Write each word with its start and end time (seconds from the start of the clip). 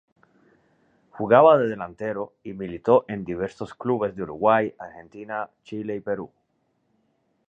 Jugaba 1.11 1.59
de 1.59 1.67
delantero 1.67 2.33
y 2.41 2.53
militó 2.53 3.05
en 3.07 3.23
diversos 3.23 3.75
clubes 3.75 4.15
de 4.15 4.23
Uruguay, 4.23 4.73
Argentina, 4.79 5.47
Chile 5.63 5.97
y 5.97 5.99
Perú. 5.99 6.31